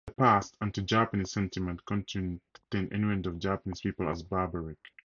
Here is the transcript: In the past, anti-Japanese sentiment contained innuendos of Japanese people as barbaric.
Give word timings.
In 0.07 0.13
the 0.13 0.15
past, 0.15 0.57
anti-Japanese 0.61 1.31
sentiment 1.31 1.85
contained 1.85 2.41
innuendos 2.73 3.33
of 3.35 3.39
Japanese 3.39 3.81
people 3.81 4.09
as 4.09 4.23
barbaric. 4.23 4.79